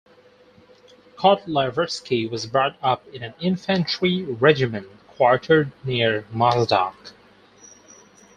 Kotlyarevsky 1.15 2.27
was 2.27 2.47
brought 2.47 2.75
up 2.81 3.05
in 3.13 3.21
an 3.21 3.35
infantry 3.39 4.23
regiment 4.23 4.87
quartered 5.09 5.71
near 5.85 6.23
Mozdok. 6.33 6.95